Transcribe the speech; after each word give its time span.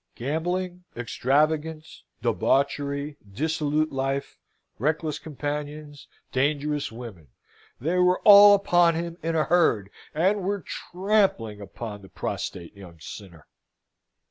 Gambling, 0.15 0.83
extravagance, 0.97 2.03
debauchery, 2.23 3.17
dissolute 3.31 3.91
life, 3.91 4.39
reckless 4.79 5.19
companions, 5.19 6.07
dangerous 6.31 6.91
women 6.91 7.27
they 7.79 7.99
were 7.99 8.19
all 8.21 8.55
upon 8.55 8.95
him 8.95 9.15
in 9.21 9.35
a 9.35 9.43
herd, 9.43 9.91
and 10.15 10.41
were 10.41 10.61
trampling 10.61 11.61
upon 11.61 12.01
the 12.01 12.09
prostrate 12.09 12.75
young 12.75 12.99
sinner. 12.99 13.45